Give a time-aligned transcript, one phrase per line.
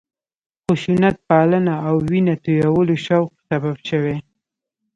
[0.63, 4.15] خشونتپالنه او وینه تویولو شوق سبب شوی.